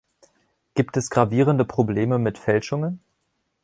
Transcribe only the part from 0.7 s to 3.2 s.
Gibt es gravierende Probleme mit Fälschungen?